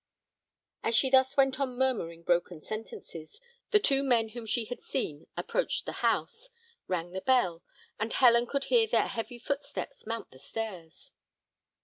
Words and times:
As 0.81 0.95
she 0.95 1.11
thus 1.11 1.37
went 1.37 1.59
on 1.59 1.77
murmuring 1.77 2.23
broken 2.23 2.59
sentences, 2.63 3.39
the 3.69 3.77
two 3.79 4.01
men 4.01 4.29
whom 4.29 4.47
she 4.47 4.65
had 4.65 4.81
seen 4.81 5.27
approached 5.37 5.85
the 5.85 5.91
house, 6.01 6.49
rang 6.87 7.11
the 7.11 7.21
bell, 7.21 7.61
and 7.99 8.11
Helen 8.11 8.47
could 8.47 8.63
hear 8.63 8.87
their 8.87 9.05
heavy 9.07 9.37
footsteps 9.37 10.07
mount 10.07 10.31
the 10.31 10.39
stairs. 10.39 11.11